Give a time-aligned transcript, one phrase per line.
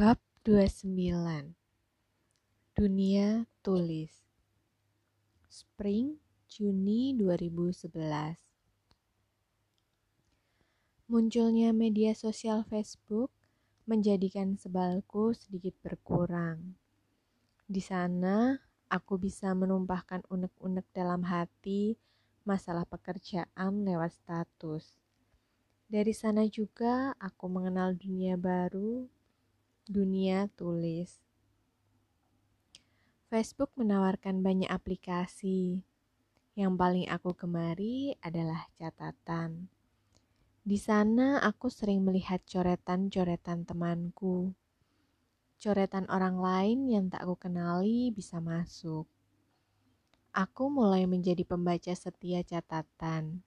[0.00, 0.16] Bab
[0.48, 0.96] 29
[2.72, 4.08] Dunia Tulis
[5.52, 6.16] Spring
[6.48, 7.92] Juni 2011
[11.04, 13.28] Munculnya media sosial Facebook
[13.84, 16.80] menjadikan sebalku sedikit berkurang.
[17.68, 18.56] Di sana,
[18.88, 22.00] aku bisa menumpahkan unek-unek dalam hati
[22.48, 24.96] masalah pekerjaan lewat status.
[25.92, 29.19] Dari sana juga aku mengenal dunia baru
[29.90, 31.18] dunia tulis.
[33.26, 35.82] Facebook menawarkan banyak aplikasi.
[36.54, 39.66] Yang paling aku gemari adalah catatan.
[40.62, 44.54] Di sana aku sering melihat coretan-coretan temanku.
[45.58, 49.10] Coretan orang lain yang tak aku kenali bisa masuk.
[50.30, 53.42] Aku mulai menjadi pembaca setia catatan.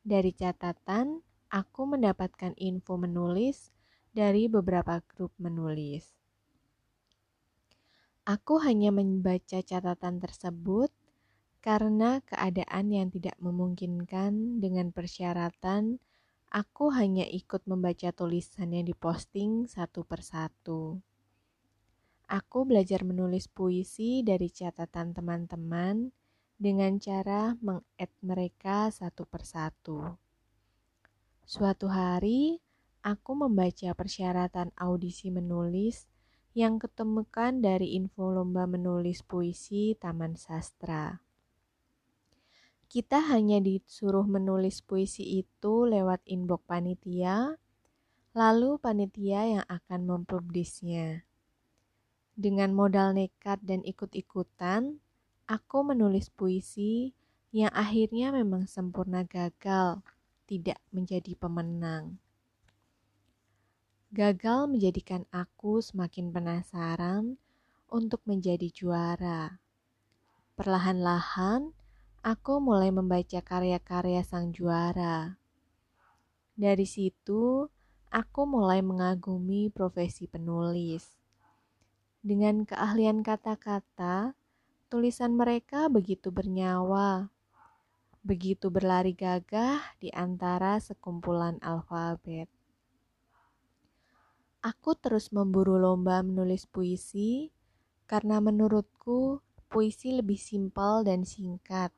[0.00, 1.20] Dari catatan,
[1.52, 3.75] aku mendapatkan info menulis
[4.16, 6.16] dari beberapa grup menulis.
[8.24, 10.88] Aku hanya membaca catatan tersebut
[11.60, 16.00] karena keadaan yang tidak memungkinkan dengan persyaratan
[16.48, 20.96] aku hanya ikut membaca tulisan yang diposting satu persatu.
[22.26, 26.10] Aku belajar menulis puisi dari catatan teman-teman
[26.56, 27.84] dengan cara meng
[28.24, 30.16] mereka satu persatu.
[31.46, 32.58] Suatu hari,
[33.06, 36.10] aku membaca persyaratan audisi menulis
[36.58, 41.22] yang ketemukan dari info lomba menulis puisi Taman Sastra.
[42.90, 47.54] Kita hanya disuruh menulis puisi itu lewat inbox panitia,
[48.34, 51.22] lalu panitia yang akan mempublisnya.
[52.34, 54.98] Dengan modal nekat dan ikut-ikutan,
[55.46, 57.14] aku menulis puisi
[57.54, 60.02] yang akhirnya memang sempurna gagal,
[60.50, 62.18] tidak menjadi pemenang.
[64.14, 67.42] Gagal menjadikan aku semakin penasaran
[67.90, 69.58] untuk menjadi juara.
[70.54, 71.74] Perlahan-lahan,
[72.22, 75.42] aku mulai membaca karya-karya sang juara.
[76.54, 77.66] Dari situ,
[78.14, 81.18] aku mulai mengagumi profesi penulis.
[82.22, 84.38] Dengan keahlian kata-kata,
[84.86, 87.26] tulisan mereka begitu bernyawa,
[88.22, 92.55] begitu berlari gagah di antara sekumpulan alfabet.
[94.66, 97.54] Aku terus memburu lomba menulis puisi
[98.10, 99.38] karena menurutku
[99.70, 101.94] puisi lebih simpel dan singkat.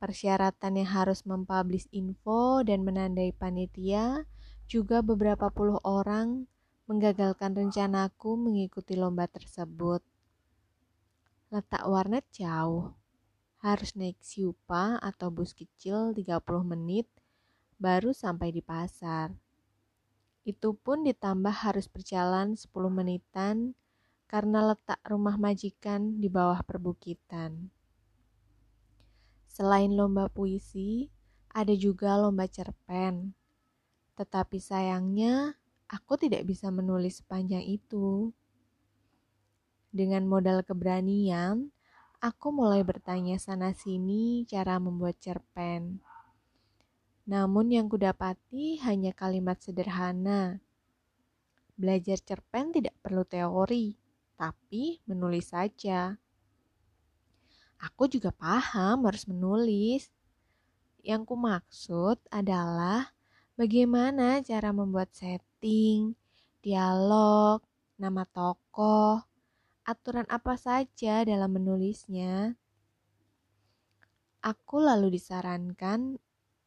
[0.00, 4.24] Persyaratan yang harus mempublish info dan menandai panitia
[4.64, 6.48] juga beberapa puluh orang
[6.88, 10.00] menggagalkan rencanaku mengikuti lomba tersebut.
[11.52, 12.96] Letak warnet jauh.
[13.60, 17.04] Harus naik siupa atau bus kecil 30 menit
[17.76, 19.41] baru sampai di pasar.
[20.42, 23.78] Itu pun ditambah harus berjalan 10 menitan
[24.26, 27.70] karena letak rumah majikan di bawah perbukitan.
[29.46, 31.12] Selain lomba puisi,
[31.52, 33.36] ada juga lomba cerpen.
[34.16, 35.54] Tetapi sayangnya,
[35.86, 38.32] aku tidak bisa menulis sepanjang itu.
[39.92, 41.68] Dengan modal keberanian,
[42.18, 46.00] aku mulai bertanya sana-sini cara membuat cerpen.
[47.22, 50.58] Namun yang kudapati hanya kalimat sederhana.
[51.78, 53.94] Belajar cerpen tidak perlu teori,
[54.34, 56.18] tapi menulis saja.
[57.82, 60.10] Aku juga paham harus menulis.
[61.02, 63.10] Yang ku maksud adalah
[63.58, 66.14] bagaimana cara membuat setting,
[66.62, 67.62] dialog,
[67.98, 69.22] nama tokoh,
[69.82, 72.54] aturan apa saja dalam menulisnya.
[74.42, 76.18] Aku lalu disarankan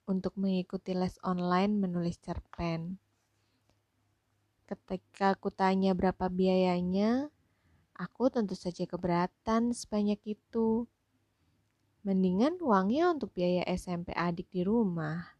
[0.05, 3.01] untuk mengikuti les online menulis cerpen.
[4.65, 7.29] Ketika aku tanya berapa biayanya,
[7.93, 10.89] aku tentu saja keberatan sebanyak itu.
[12.05, 15.37] Mendingan uangnya untuk biaya SMP adik di rumah.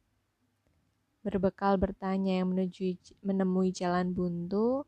[1.26, 4.86] Berbekal bertanya yang menuju menemui jalan buntu,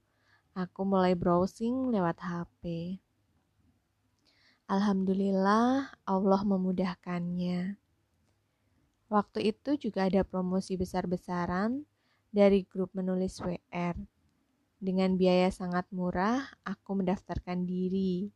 [0.54, 2.98] aku mulai browsing lewat HP.
[4.69, 7.87] Alhamdulillah, Allah memudahkannya.
[9.07, 11.88] Waktu itu juga ada promosi besar-besaran
[12.27, 13.95] dari grup menulis WR.
[14.77, 18.27] Dengan biaya sangat murah, aku mendaftarkan diri.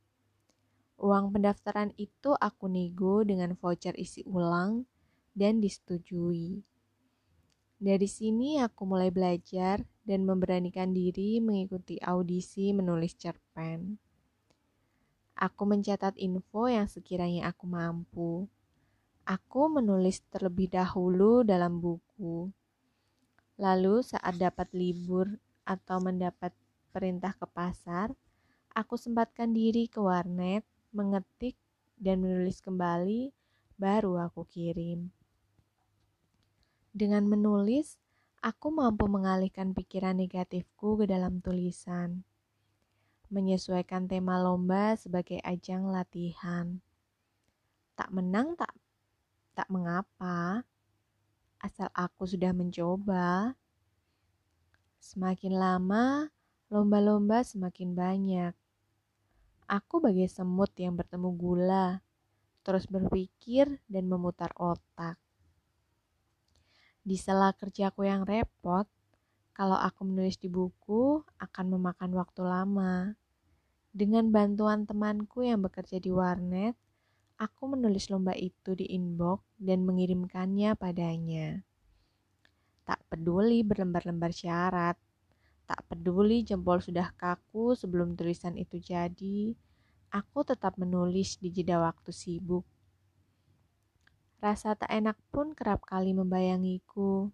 [1.01, 4.87] Uang pendaftaran itu aku nego dengan voucher isi ulang
[5.35, 6.63] dan disetujui.
[7.81, 13.97] Dari sini aku mulai belajar dan memberanikan diri mengikuti audisi menulis cerpen.
[15.33, 18.45] Aku mencatat info yang sekiranya aku mampu.
[19.21, 22.49] Aku menulis terlebih dahulu dalam buku.
[23.61, 26.49] Lalu saat dapat libur atau mendapat
[26.89, 28.09] perintah ke pasar,
[28.73, 31.53] aku sempatkan diri ke warnet, mengetik,
[32.01, 33.29] dan menulis kembali,
[33.77, 35.13] baru aku kirim.
[36.89, 38.01] Dengan menulis,
[38.41, 42.25] aku mampu mengalihkan pikiran negatifku ke dalam tulisan.
[43.29, 46.81] Menyesuaikan tema lomba sebagai ajang latihan.
[47.93, 48.80] Tak menang tak
[49.53, 50.63] tak mengapa,
[51.61, 53.53] asal aku sudah mencoba.
[55.01, 56.29] Semakin lama,
[56.71, 58.53] lomba-lomba semakin banyak.
[59.67, 61.87] Aku bagai semut yang bertemu gula,
[62.61, 65.15] terus berpikir dan memutar otak.
[67.01, 68.85] Di sela kerjaku yang repot,
[69.57, 73.15] kalau aku menulis di buku akan memakan waktu lama.
[73.91, 76.77] Dengan bantuan temanku yang bekerja di warnet,
[77.41, 81.65] aku menulis lomba itu di inbox dan mengirimkannya padanya.
[82.85, 84.93] Tak peduli berlembar-lembar syarat,
[85.65, 89.57] tak peduli jempol sudah kaku sebelum tulisan itu jadi,
[90.13, 92.61] aku tetap menulis di jeda waktu sibuk.
[94.37, 97.33] Rasa tak enak pun kerap kali membayangiku.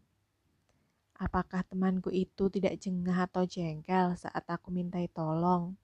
[1.19, 5.75] Apakah temanku itu tidak jengah atau jengkel saat aku mintai tolong?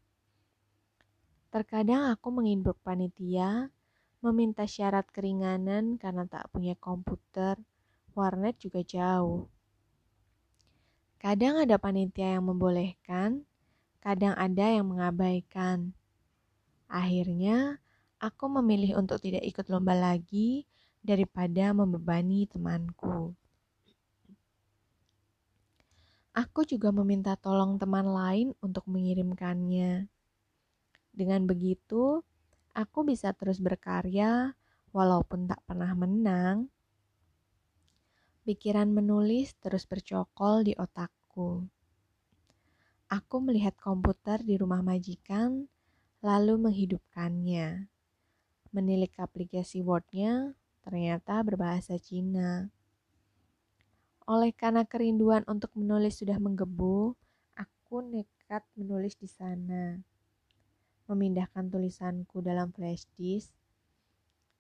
[1.49, 3.72] Terkadang aku menginbuk panitia,
[4.23, 7.59] meminta syarat keringanan karena tak punya komputer,
[8.15, 9.51] warnet juga jauh.
[11.19, 13.43] Kadang ada panitia yang membolehkan,
[13.99, 15.91] kadang ada yang mengabaikan.
[16.87, 17.79] Akhirnya,
[18.19, 20.63] aku memilih untuk tidak ikut lomba lagi
[21.03, 23.35] daripada membebani temanku.
[26.33, 30.09] Aku juga meminta tolong teman lain untuk mengirimkannya.
[31.13, 32.25] Dengan begitu,
[32.73, 34.53] aku bisa terus berkarya
[34.93, 36.73] walaupun tak pernah menang
[38.43, 41.63] Pikiran menulis terus bercokol di otakku.
[43.07, 45.71] Aku melihat komputer di rumah majikan,
[46.19, 47.87] lalu menghidupkannya.
[48.75, 52.67] Menilik aplikasi Word-nya, ternyata berbahasa Cina.
[54.27, 57.15] Oleh karena kerinduan untuk menulis sudah menggebu,
[57.55, 60.03] aku nekat menulis di sana.
[61.07, 63.51] Memindahkan tulisanku dalam flash disk,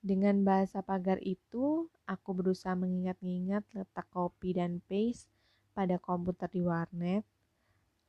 [0.03, 5.31] dengan bahasa pagar itu, aku berusaha mengingat-ingat letak copy dan paste
[5.71, 7.23] pada komputer di warnet.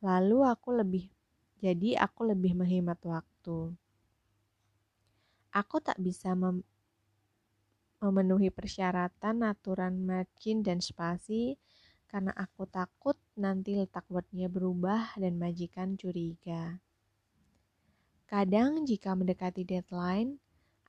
[0.02, 1.06] Lalu aku lebih
[1.62, 3.78] jadi aku lebih menghemat waktu.
[5.54, 6.66] Aku tak bisa mem
[8.02, 11.54] memenuhi persyaratan aturan margin dan spasi
[12.10, 16.83] karena aku takut nanti letak wordnya berubah dan majikan curiga.
[18.34, 20.42] Kadang jika mendekati deadline,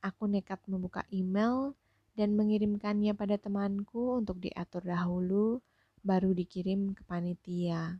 [0.06, 1.74] Aku nekat membuka email
[2.14, 5.58] dan mengirimkannya pada temanku untuk diatur dahulu,
[6.06, 7.98] baru dikirim ke panitia.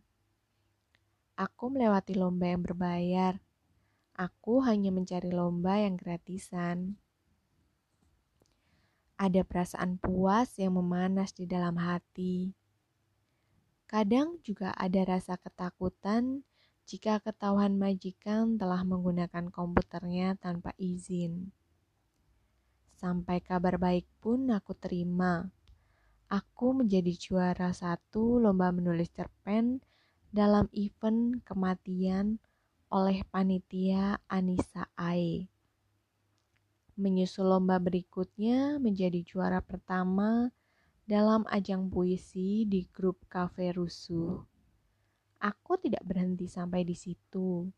[1.35, 3.43] Aku melewati lomba yang berbayar.
[4.15, 6.95] Aku hanya mencari lomba yang gratisan.
[9.19, 12.55] Ada perasaan puas yang memanas di dalam hati.
[13.91, 16.47] Kadang juga ada rasa ketakutan
[16.87, 21.51] jika ketahuan majikan telah menggunakan komputernya tanpa izin.
[22.95, 25.51] Sampai kabar baik pun aku terima.
[26.31, 29.83] Aku menjadi juara satu lomba menulis cerpen
[30.31, 32.39] dalam event kematian
[32.87, 35.51] oleh panitia Anissa Ae.
[36.95, 40.55] Menyusul lomba berikutnya menjadi juara pertama
[41.03, 44.56] dalam ajang puisi di grup Cafe Rusuh.
[45.47, 47.71] Aku tidak berhenti sampai di situ.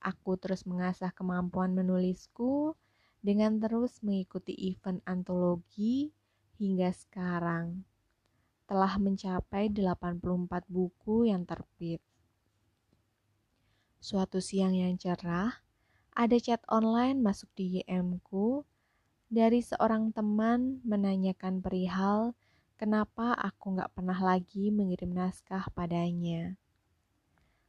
[0.00, 2.72] Aku terus mengasah kemampuan menulisku
[3.20, 6.08] dengan terus mengikuti event antologi
[6.56, 7.84] hingga sekarang
[8.64, 12.00] telah mencapai 84 buku yang terbit.
[14.00, 15.60] Suatu siang yang cerah,
[16.16, 18.64] ada chat online masuk di YM-ku
[19.28, 22.32] dari seorang teman menanyakan perihal
[22.80, 26.56] kenapa aku nggak pernah lagi mengirim naskah padanya.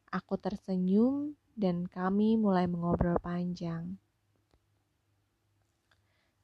[0.10, 4.02] Aku tersenyum dan kami mulai mengobrol panjang.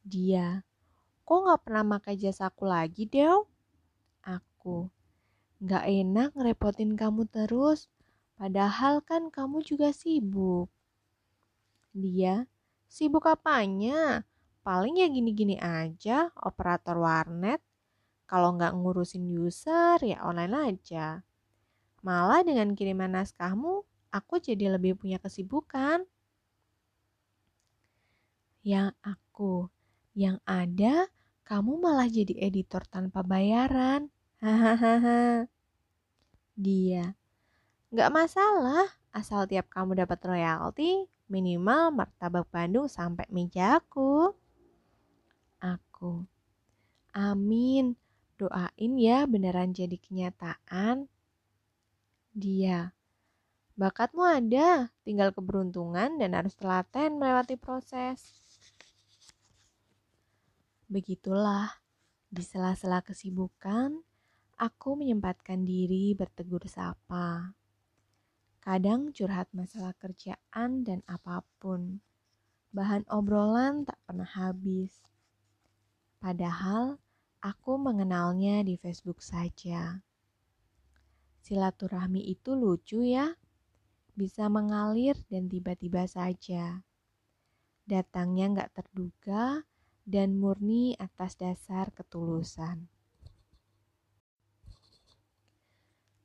[0.06, 0.62] Dia,
[1.26, 3.42] kok gak pernah pakai jasaku lagi, Del?
[4.22, 4.94] Aku,
[5.66, 7.90] gak enak ngerepotin kamu terus,
[8.38, 10.70] padahal kan kamu juga sibuk.
[11.90, 12.46] Dia,
[12.86, 14.30] sibuk apanya?
[14.62, 17.66] Paling ya gini-gini aja, operator warnet.
[18.30, 21.22] Kalau nggak ngurusin user, ya online aja.
[22.06, 23.82] Malah dengan kiriman naskahmu,
[24.14, 26.06] aku jadi lebih punya kesibukan.
[28.62, 29.74] Yang aku,
[30.14, 31.10] yang ada,
[31.50, 34.14] kamu malah jadi editor tanpa bayaran.
[34.38, 35.50] Hahaha.
[36.62, 37.18] Dia,
[37.90, 44.30] gak masalah, asal tiap kamu dapat royalti, minimal martabak Bandung sampai mejaku.
[45.58, 46.22] Aku,
[47.18, 47.98] amin,
[48.38, 51.10] doain ya beneran jadi kenyataan.
[52.36, 52.92] Dia,
[53.80, 58.36] bakatmu ada, tinggal keberuntungan dan harus telaten melewati proses.
[60.92, 61.80] Begitulah,
[62.28, 64.04] di sela-sela kesibukan,
[64.60, 67.56] aku menyempatkan diri bertegur sapa.
[68.60, 72.04] Kadang curhat masalah kerjaan dan apa pun.
[72.76, 74.92] Bahan obrolan tak pernah habis.
[76.20, 77.00] Padahal
[77.40, 80.04] aku mengenalnya di Facebook saja.
[81.46, 83.38] Silaturahmi itu lucu ya.
[84.18, 86.82] Bisa mengalir dan tiba-tiba saja.
[87.86, 89.62] Datangnya nggak terduga
[90.10, 92.90] dan murni atas dasar ketulusan.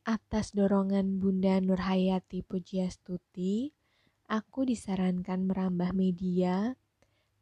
[0.09, 3.77] Atas dorongan Bunda Nurhayati Pujiastuti,
[4.25, 6.81] aku disarankan merambah media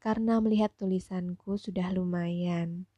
[0.03, 2.91] karena melihat tulisanku sudah lumayan.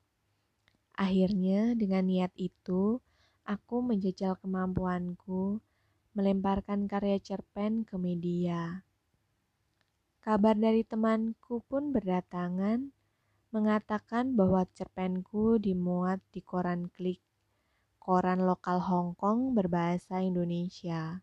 [0.96, 3.04] Akhirnya dengan niat itu,
[3.47, 5.61] aku menjajal kemampuanku
[6.12, 8.85] melemparkan karya cerpen ke media.
[10.20, 12.92] Kabar dari temanku pun berdatangan
[13.50, 17.23] mengatakan bahwa cerpenku dimuat di koran klik
[18.00, 21.20] koran lokal Hong Kong berbahasa Indonesia.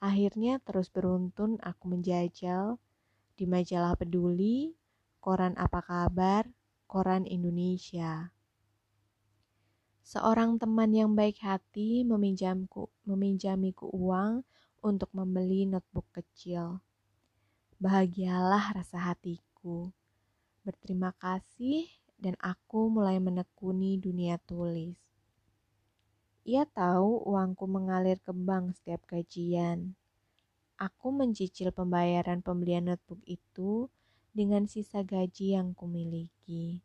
[0.00, 2.80] Akhirnya terus beruntun aku menjajal
[3.36, 4.72] di majalah peduli,
[5.20, 6.48] koran apa kabar,
[6.88, 8.32] koran Indonesia.
[10.06, 14.46] Seorang teman yang baik hati meminjamku, meminjamiku uang
[14.78, 16.78] untuk membeli notebook kecil.
[17.82, 19.90] Bahagialah rasa hatiku.
[20.62, 21.90] Berterima kasih
[22.22, 24.94] dan aku mulai menekuni dunia tulis.
[26.46, 29.98] Ia tahu uangku mengalir ke bank setiap gajian.
[30.78, 33.90] Aku mencicil pembayaran pembelian notebook itu
[34.30, 36.78] dengan sisa gaji yang kumiliki.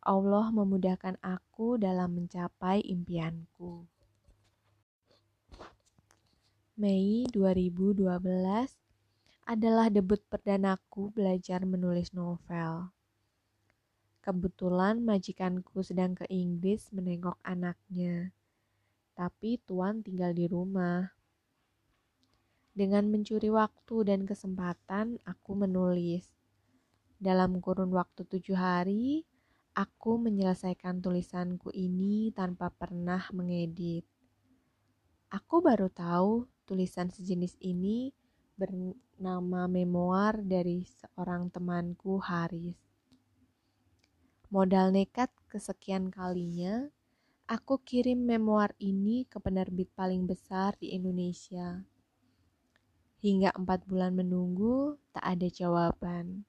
[0.00, 3.84] Allah memudahkan aku dalam mencapai impianku.
[6.80, 8.08] Mei 2012
[9.44, 12.88] adalah debut perdanaku belajar menulis novel.
[14.24, 18.32] Kebetulan majikanku sedang ke Inggris menengok anaknya,
[19.12, 21.12] tapi Tuan tinggal di rumah.
[22.72, 26.24] Dengan mencuri waktu dan kesempatan, aku menulis.
[27.20, 29.28] Dalam kurun waktu tujuh hari,
[29.74, 34.02] aku menyelesaikan tulisanku ini tanpa pernah mengedit.
[35.30, 38.10] Aku baru tahu tulisan sejenis ini
[38.58, 42.76] bernama memoir dari seorang temanku Haris.
[44.50, 46.90] Modal nekat kesekian kalinya,
[47.46, 51.86] aku kirim memoir ini ke penerbit paling besar di Indonesia.
[53.22, 56.42] Hingga empat bulan menunggu, tak ada jawaban.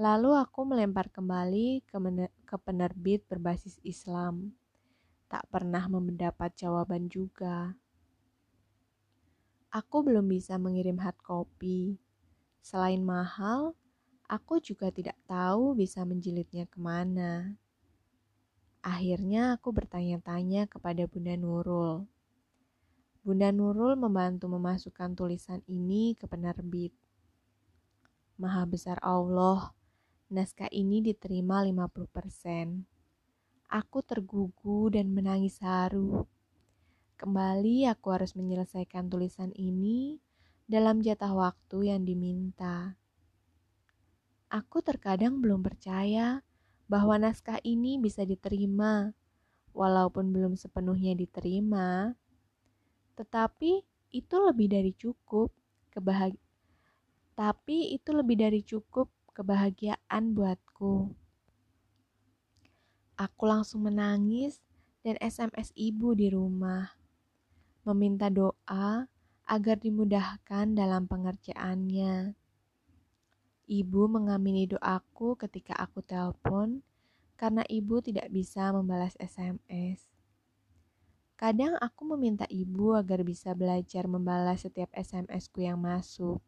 [0.00, 4.56] Lalu aku melempar kembali ke, penerbit berbasis Islam.
[5.28, 7.76] Tak pernah mendapat jawaban juga.
[9.68, 12.00] Aku belum bisa mengirim hard copy.
[12.64, 13.76] Selain mahal,
[14.30, 17.58] Aku juga tidak tahu bisa menjilidnya ke mana.
[18.78, 22.06] Akhirnya aku bertanya-tanya kepada Bunda Nurul.
[23.26, 26.94] Bunda Nurul membantu memasukkan tulisan ini ke penerbit.
[28.38, 29.74] Maha besar Allah,
[30.30, 32.86] naskah ini diterima 50%.
[33.66, 36.22] Aku tergugu dan menangis haru.
[37.18, 40.22] Kembali aku harus menyelesaikan tulisan ini
[40.70, 42.94] dalam jatah waktu yang diminta.
[44.54, 46.46] Aku terkadang belum percaya
[46.86, 49.10] bahwa naskah ini bisa diterima,
[49.74, 52.14] walaupun belum sepenuhnya diterima.
[53.18, 53.72] Tetapi
[54.14, 55.50] itu lebih dari cukup
[55.90, 56.38] kebahag
[57.40, 61.14] tapi itu lebih dari cukup kebahagiaan buatku.
[63.20, 64.64] Aku langsung menangis
[65.00, 66.96] dan SMS ibu di rumah,
[67.84, 69.08] meminta doa
[69.50, 72.38] agar dimudahkan dalam pengerjaannya.
[73.70, 76.82] Ibu mengamini doaku ketika aku telepon
[77.40, 80.10] karena ibu tidak bisa membalas SMS.
[81.40, 86.44] Kadang aku meminta ibu agar bisa belajar membalas setiap SMS-ku yang masuk.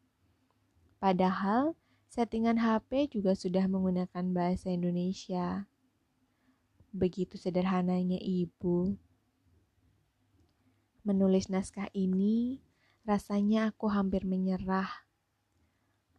[1.01, 1.73] Padahal
[2.13, 5.65] settingan HP juga sudah menggunakan bahasa Indonesia.
[6.93, 8.93] Begitu sederhananya ibu.
[11.01, 12.61] Menulis naskah ini,
[13.01, 15.03] rasanya aku hampir menyerah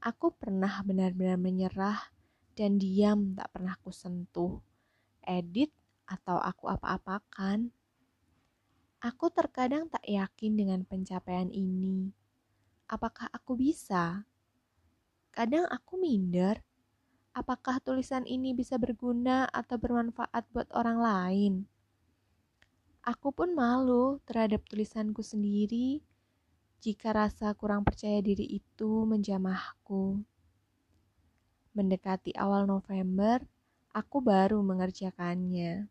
[0.04, 2.12] Aku pernah benar-benar menyerah
[2.52, 4.60] dan diam tak pernah ku sentuh,
[5.24, 5.72] edit
[6.04, 7.72] atau aku apa-apakan.
[9.00, 12.12] Aku terkadang tak yakin dengan pencapaian ini.
[12.84, 14.28] Apakah aku bisa?
[15.34, 16.62] Kadang aku minder.
[17.34, 21.52] Apakah tulisan ini bisa berguna atau bermanfaat buat orang lain?
[23.02, 25.98] Aku pun malu terhadap tulisanku sendiri
[26.78, 30.22] jika rasa kurang percaya diri itu menjamahku.
[31.74, 33.42] Mendekati awal November,
[33.90, 35.90] aku baru mengerjakannya.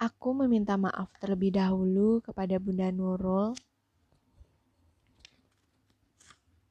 [0.00, 3.52] Aku meminta maaf terlebih dahulu kepada Bunda Nurul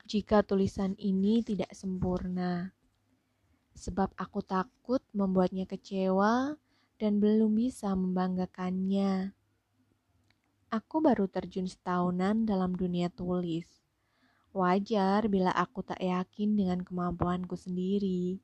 [0.08, 2.72] jika tulisan ini tidak sempurna,
[3.76, 6.56] sebab aku takut membuatnya kecewa
[6.96, 9.36] dan belum bisa membanggakannya.
[10.72, 13.68] Aku baru terjun setahunan dalam dunia tulis.
[14.56, 18.40] Wajar bila aku tak yakin dengan kemampuanku sendiri.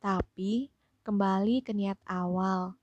[0.00, 0.72] Tapi
[1.04, 2.80] kembali ke niat awal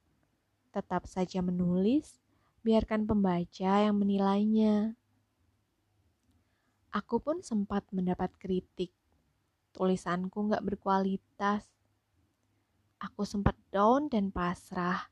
[0.69, 2.21] tetap saja menulis,
[2.61, 4.93] biarkan pembaca yang menilainya.
[6.95, 8.95] Aku pun sempat mendapat kritik.
[9.75, 11.67] Tulisanku gak berkualitas.
[12.97, 15.11] Aku sempat down dan pasrah.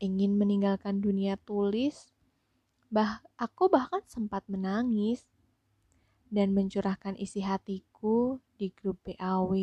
[0.00, 2.10] Ingin meninggalkan dunia tulis.
[2.90, 5.28] Bah, aku bahkan sempat menangis
[6.30, 9.54] dan mencurahkan isi hatiku di grup PAW.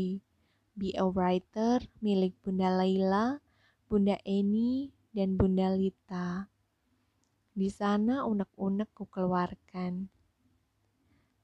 [0.77, 3.41] Be a Writer milik Bunda Laila,
[3.89, 6.45] Bunda Eni, dan Bunda Lita.
[7.57, 10.16] Di sana unek-unek kukeluarkan.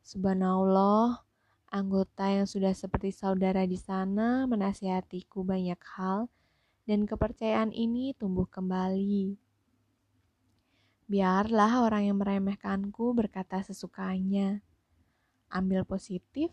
[0.04, 1.24] Subhanallah,
[1.72, 6.28] anggota yang sudah seperti saudara di sana menasihatiku banyak hal
[6.84, 9.40] dan kepercayaan ini tumbuh kembali.
[11.08, 14.60] Biarlah orang yang meremehkanku berkata sesukanya.
[15.48, 16.52] Ambil positif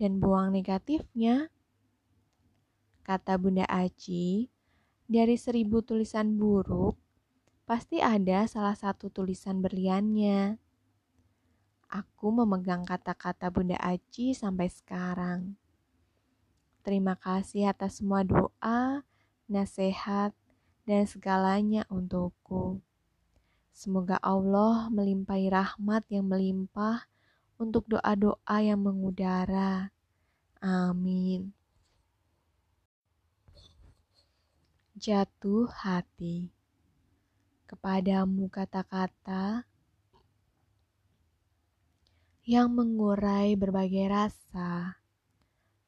[0.00, 1.52] dan buang negatifnya.
[3.04, 4.48] Kata Bunda Aji,
[5.04, 6.96] dari seribu tulisan buruk,
[7.68, 10.65] pasti ada salah satu tulisan berliannya.
[12.02, 15.56] Aku memegang kata-kata Bunda Aci sampai sekarang.
[16.84, 19.06] Terima kasih atas semua doa,
[19.48, 20.36] nasihat,
[20.84, 22.84] dan segalanya untukku.
[23.72, 27.08] Semoga Allah melimpahi rahmat yang melimpah
[27.56, 29.90] untuk doa-doa yang mengudara.
[30.60, 31.56] Amin.
[34.96, 36.48] jatuh hati.
[37.68, 39.68] Kepadamu kata-kata
[42.46, 45.02] yang mengurai berbagai rasa,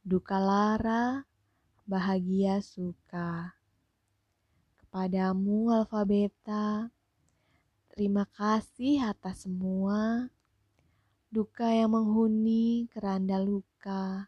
[0.02, 1.22] duka lara,
[1.86, 3.54] bahagia suka.
[4.82, 6.90] Kepadamu alfabeta,
[7.94, 10.26] terima kasih atas semua
[11.30, 14.26] duka yang menghuni keranda luka,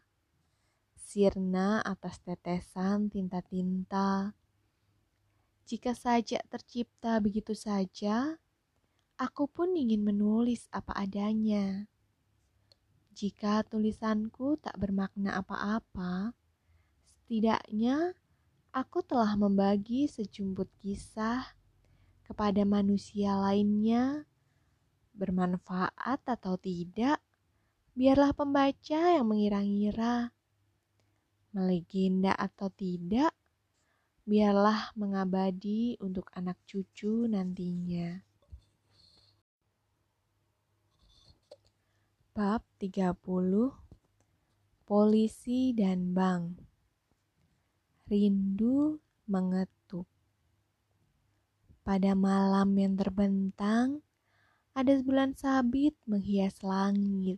[0.95, 4.31] sirna atas tetesan tinta-tinta,
[5.67, 8.39] jika saja tercipta begitu saja,
[9.19, 11.90] aku pun ingin menulis apa adanya.
[13.11, 16.31] Jika tulisanku tak bermakna apa-apa,
[17.19, 18.15] setidaknya
[18.71, 21.43] aku telah membagi sejumput kisah
[22.23, 24.23] kepada manusia lainnya,
[25.11, 27.19] bermanfaat atau tidak,
[27.99, 30.31] biarlah pembaca yang mengira-ngira.
[31.51, 33.35] Melegenda atau tidak,
[34.23, 38.30] biarlah mengabadi untuk anak cucu nantinya.
[42.31, 43.11] Bab 30
[44.87, 46.63] Polisi dan Bank
[48.07, 50.07] Rindu mengetuk
[51.83, 53.99] Pada malam yang terbentang,
[54.71, 57.35] ada bulan sabit menghias langit.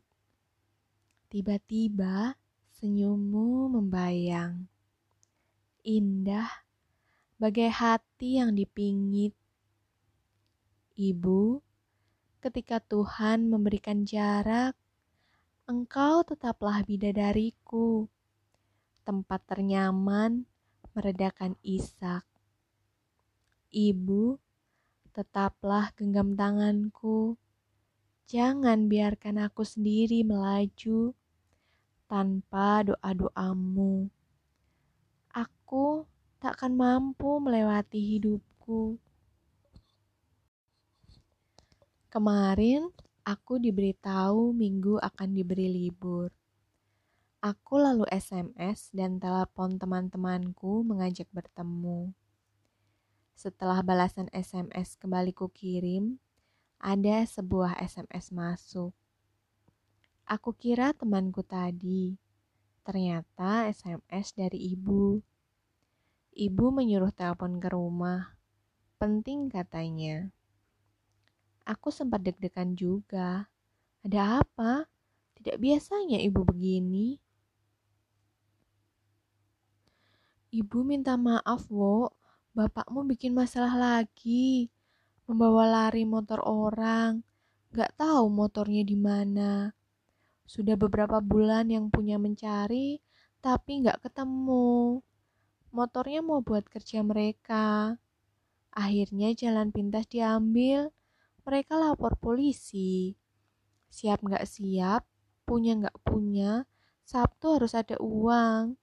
[1.34, 2.38] Tiba-tiba
[2.78, 4.70] senyummu membayang.
[5.82, 6.70] Indah
[7.42, 9.34] bagai hati yang dipingit.
[10.94, 11.66] Ibu,
[12.46, 14.78] ketika Tuhan memberikan jarak,
[15.64, 18.12] engkau tetaplah bidadariku,
[19.08, 20.44] tempat ternyaman
[20.92, 22.28] meredakan isak.
[23.72, 24.36] Ibu,
[25.16, 27.40] tetaplah genggam tanganku.
[28.28, 31.16] Jangan biarkan aku sendiri melaju
[32.12, 34.12] tanpa doa-doamu.
[35.32, 36.04] Aku
[36.44, 39.00] takkan mampu melewati hidupku.
[42.12, 42.94] Kemarin
[43.24, 46.28] aku diberitahu minggu akan diberi libur.
[47.40, 52.12] Aku lalu SMS dan telepon teman-temanku mengajak bertemu.
[53.36, 56.20] Setelah balasan SMS kembali ku kirim,
[56.80, 58.92] ada sebuah SMS masuk.
[60.24, 62.16] Aku kira temanku tadi,
[62.84, 65.20] ternyata SMS dari ibu.
[66.32, 68.36] Ibu menyuruh telepon ke rumah.
[69.00, 70.32] penting katanya.
[71.64, 73.48] Aku sempat deg-degan juga.
[74.04, 74.84] Ada apa?
[75.40, 77.16] Tidak biasanya ibu begini.
[80.54, 82.12] Ibu minta maaf, Wo.
[82.54, 84.70] Bapakmu bikin masalah lagi.
[85.26, 87.24] Membawa lari motor orang.
[87.74, 89.74] Gak tahu motornya di mana.
[90.46, 93.02] Sudah beberapa bulan yang punya mencari,
[93.42, 95.02] tapi gak ketemu.
[95.74, 97.98] Motornya mau buat kerja mereka.
[98.70, 100.94] Akhirnya jalan pintas diambil.
[101.44, 103.16] Mereka lapor polisi.
[103.92, 105.04] Siap gak siap,
[105.44, 106.66] punya gak punya,
[107.04, 108.80] Sabtu harus ada uang.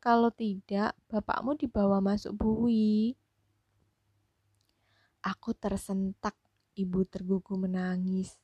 [0.00, 3.16] Kalau tidak, bapakmu dibawa masuk bui.
[5.24, 6.36] Aku tersentak,
[6.76, 8.36] ibu tergugu menangis.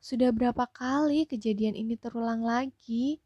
[0.00, 3.20] Sudah berapa kali kejadian ini terulang lagi?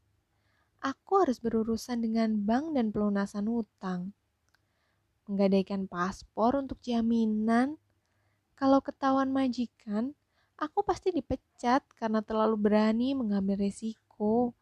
[0.82, 4.10] Aku harus berurusan dengan bank dan pelunasan utang.
[5.30, 7.78] Menggadaikan paspor untuk jaminan.
[8.62, 10.14] Kalau ketahuan majikan,
[10.54, 14.54] aku pasti dipecat karena terlalu berani mengambil resiko.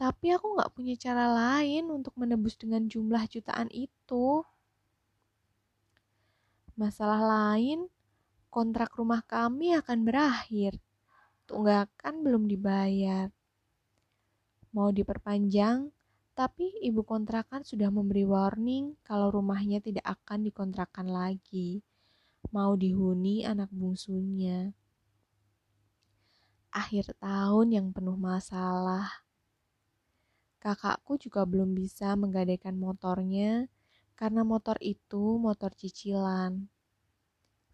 [0.00, 4.40] Tapi aku nggak punya cara lain untuk menebus dengan jumlah jutaan itu.
[6.72, 7.84] Masalah lain,
[8.48, 10.80] kontrak rumah kami akan berakhir.
[11.44, 13.28] Tunggakan belum dibayar.
[14.72, 15.92] Mau diperpanjang,
[16.32, 21.84] tapi ibu kontrakan sudah memberi warning kalau rumahnya tidak akan dikontrakkan lagi.
[22.48, 24.72] Mau dihuni anak bungsunya.
[26.72, 29.28] Akhir tahun yang penuh masalah
[30.58, 33.70] Kakakku juga belum bisa menggadaikan motornya
[34.18, 36.66] karena motor itu motor cicilan.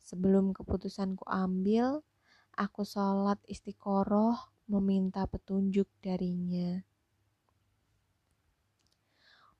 [0.04, 2.04] Sebelum keputusanku ambil,
[2.52, 4.36] aku sholat istiqoroh
[4.68, 6.84] meminta petunjuk darinya.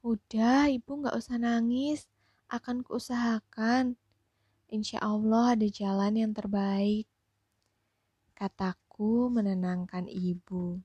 [0.05, 2.05] Udah, ibu gak usah nangis.
[2.53, 3.96] Akan kuusahakan.
[4.74, 7.06] Insya Allah ada jalan yang terbaik.
[8.34, 10.82] Kataku menenangkan ibu.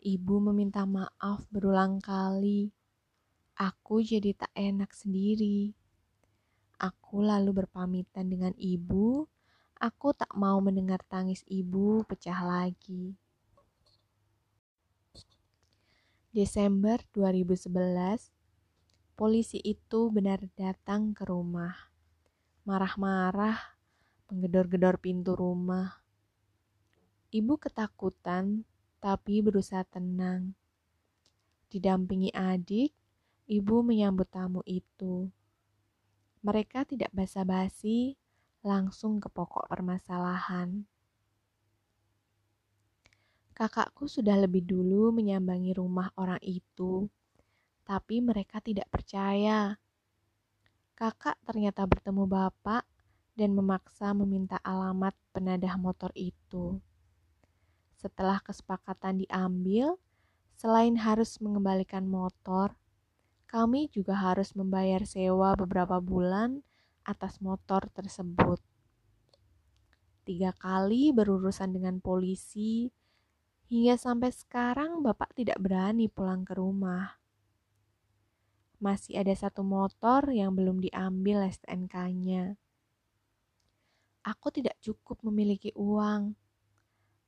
[0.00, 2.72] Ibu meminta maaf berulang kali.
[3.60, 5.76] Aku jadi tak enak sendiri.
[6.80, 9.28] Aku lalu berpamitan dengan ibu.
[9.76, 13.12] Aku tak mau mendengar tangis ibu pecah lagi.
[16.32, 18.33] Desember 2011,
[19.14, 21.74] polisi itu benar datang ke rumah.
[22.66, 23.78] Marah-marah,
[24.26, 26.02] menggedor-gedor pintu rumah.
[27.30, 28.66] Ibu ketakutan
[28.98, 30.58] tapi berusaha tenang.
[31.70, 32.90] Didampingi adik,
[33.46, 35.30] ibu menyambut tamu itu.
[36.42, 38.18] Mereka tidak basa-basi,
[38.64, 40.88] langsung ke pokok permasalahan.
[43.54, 47.06] Kakakku sudah lebih dulu menyambangi rumah orang itu,
[47.84, 49.76] tapi mereka tidak percaya.
[50.96, 52.84] Kakak ternyata bertemu bapak
[53.36, 56.80] dan memaksa meminta alamat penadah motor itu.
[57.98, 60.00] Setelah kesepakatan diambil,
[60.56, 62.76] selain harus mengembalikan motor,
[63.50, 66.62] kami juga harus membayar sewa beberapa bulan
[67.04, 68.58] atas motor tersebut.
[70.24, 72.88] Tiga kali berurusan dengan polisi,
[73.68, 77.23] hingga sampai sekarang Bapak tidak berani pulang ke rumah.
[78.84, 82.60] Masih ada satu motor yang belum diambil STNK-nya.
[84.28, 86.36] Aku tidak cukup memiliki uang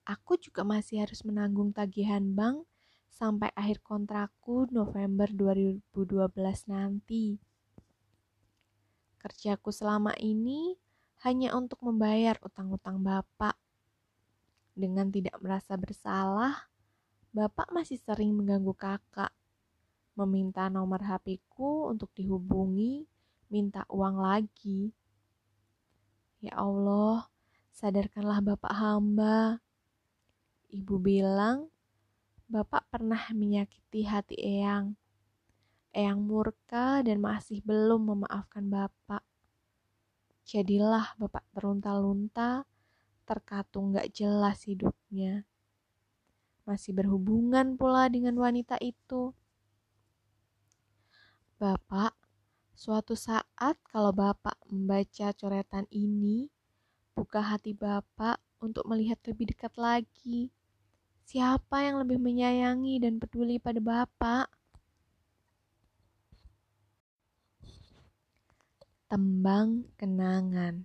[0.07, 2.63] aku juga masih harus menanggung tagihan bank
[3.11, 5.83] sampai akhir kontrakku November 2012
[6.71, 7.43] nanti.
[9.19, 10.79] Kerjaku selama ini
[11.27, 13.59] hanya untuk membayar utang-utang Bapak.
[14.77, 16.71] Dengan tidak merasa bersalah,
[17.35, 19.35] Bapak masih sering mengganggu kakak,
[20.17, 23.05] meminta nomor HP-ku untuk dihubungi,
[23.53, 24.91] minta uang lagi.
[26.41, 27.29] Ya Allah,
[27.73, 29.61] sadarkanlah Bapak hamba
[30.67, 31.71] Ibu bilang,
[32.51, 34.99] Bapak pernah menyakiti hati Eyang.
[35.95, 39.23] Eyang murka dan masih belum memaafkan Bapak.
[40.43, 42.67] Jadilah Bapak terlunta-lunta,
[43.25, 45.47] terkatung gak jelas hidupnya.
[46.67, 49.31] Masih berhubungan pula dengan wanita itu.
[51.57, 52.13] Bapak,
[52.77, 56.53] suatu saat kalau Bapak membaca coretan ini,
[57.17, 60.53] buka hati Bapak untuk melihat lebih dekat lagi.
[61.25, 64.53] Siapa yang lebih menyayangi dan peduli pada Bapak?
[69.09, 70.85] Tembang kenangan.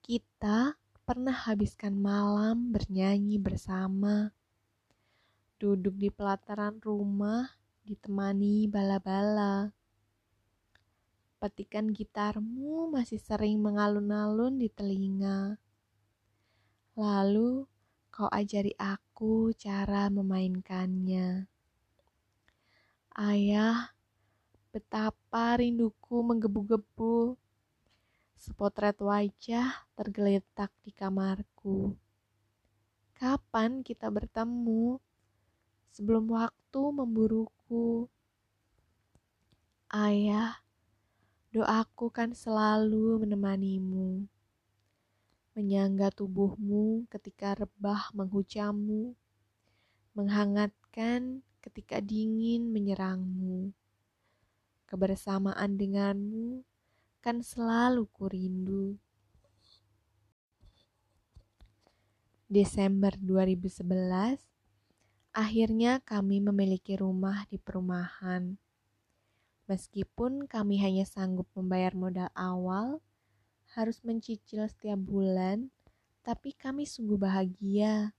[0.00, 0.72] Kita
[1.04, 4.32] pernah habiskan malam bernyanyi bersama,
[5.60, 9.74] duduk di pelataran rumah ditemani bala-bala.
[11.42, 15.58] Petikan gitarmu masih sering mengalun-alun di telinga.
[16.94, 17.66] Lalu
[18.14, 21.50] kau ajari aku cara memainkannya.
[23.12, 23.90] Ayah,
[24.70, 27.34] betapa rinduku menggebu-gebu.
[28.38, 31.98] Sepotret wajah tergeletak di kamarku.
[33.18, 34.98] Kapan kita bertemu?
[35.94, 37.61] Sebelum waktu memburuku.
[39.88, 40.60] Ayah,
[41.56, 44.28] doaku kan selalu menemanimu.
[45.56, 49.16] Menyangga tubuhmu ketika rebah menghujamu.
[50.12, 53.72] Menghangatkan ketika dingin menyerangmu.
[54.84, 56.68] Kebersamaan denganmu
[57.24, 59.00] kan selalu kurindu.
[62.52, 64.51] Desember 2011,
[65.32, 68.60] akhirnya kami memiliki rumah di perumahan.
[69.64, 73.00] Meskipun kami hanya sanggup membayar modal awal,
[73.72, 75.72] harus mencicil setiap bulan,
[76.20, 78.12] tapi kami sungguh bahagia.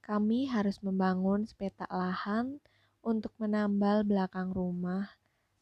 [0.00, 2.58] Kami harus membangun sepetak lahan
[3.04, 5.12] untuk menambal belakang rumah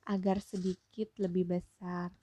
[0.07, 2.14] agar sedikit lebih besar.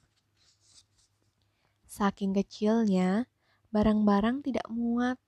[1.84, 3.28] Saking kecilnya,
[3.76, 5.20] barang-barang tidak muat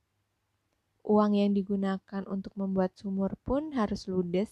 [1.08, 4.52] Uang yang digunakan untuk membuat sumur pun harus ludes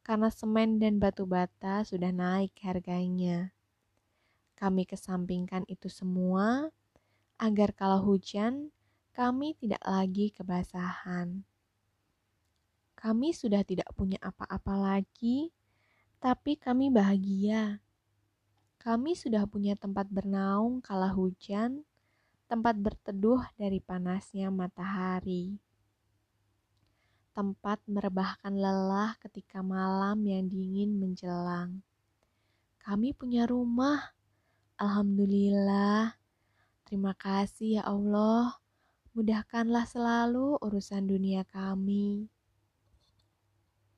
[0.00, 3.52] karena semen dan batu bata sudah naik harganya.
[4.56, 6.72] Kami kesampingkan itu semua
[7.36, 8.72] agar kalau hujan
[9.12, 11.44] kami tidak lagi kebasahan.
[12.96, 15.52] Kami sudah tidak punya apa-apa lagi,
[16.16, 17.76] tapi kami bahagia.
[18.80, 21.84] Kami sudah punya tempat bernaung kala hujan,
[22.48, 25.60] tempat berteduh dari panasnya matahari
[27.30, 31.80] tempat merebahkan lelah ketika malam yang dingin menjelang.
[32.80, 34.16] Kami punya rumah.
[34.80, 36.16] Alhamdulillah.
[36.88, 38.58] Terima kasih ya Allah.
[39.14, 42.26] Mudahkanlah selalu urusan dunia kami.